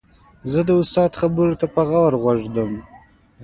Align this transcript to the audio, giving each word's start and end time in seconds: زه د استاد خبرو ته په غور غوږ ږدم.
زه 0.51 0.59
د 0.69 0.71
استاد 0.81 1.11
خبرو 1.21 1.59
ته 1.61 1.65
په 1.73 1.81
غور 1.89 2.13
غوږ 2.21 2.39
ږدم. 2.47 2.71